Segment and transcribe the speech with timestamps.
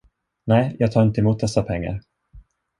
[0.45, 2.01] Nej, jag tar inte emot dessa pengar.